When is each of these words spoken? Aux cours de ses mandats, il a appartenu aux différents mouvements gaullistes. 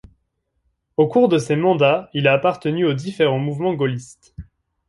Aux 0.97 1.07
cours 1.07 1.29
de 1.29 1.37
ses 1.37 1.55
mandats, 1.55 2.09
il 2.15 2.27
a 2.27 2.33
appartenu 2.33 2.87
aux 2.87 2.95
différents 2.95 3.37
mouvements 3.37 3.75
gaullistes. 3.75 4.33